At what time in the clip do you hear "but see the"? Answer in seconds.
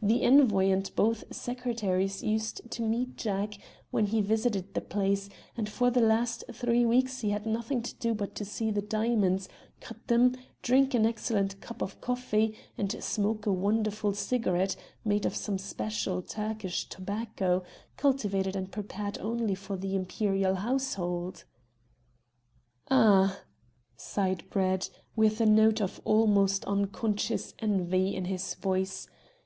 8.14-8.80